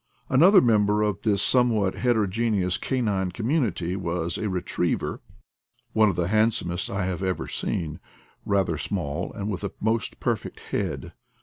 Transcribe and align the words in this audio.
Another 0.29 0.61
member 0.61 1.03
of 1.03 1.21
this 1.21 1.43
somewhat 1.43 1.93
heterogene 1.93 2.55
ous 2.65 2.75
canine 2.79 3.31
community 3.31 3.95
was 3.95 4.35
a 4.39 4.49
retriever, 4.49 5.21
one 5.93 6.09
of 6.09 6.15
the 6.15 6.27
handsomest 6.29 6.89
I 6.89 7.05
have 7.05 7.21
ever 7.21 7.47
seen, 7.47 7.99
rather 8.43 8.79
small, 8.79 9.31
and 9.33 9.47
with 9.47 9.63
a 9.63 9.73
most 9.79 10.19
perfect 10.19 10.59
head. 10.71 11.13